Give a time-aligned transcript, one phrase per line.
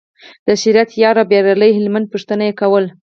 [0.47, 2.89] د شریعت یار او بریالي هلمند پوښتنه یې کوله.